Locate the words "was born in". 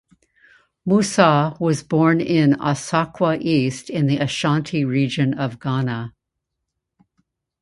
1.59-2.53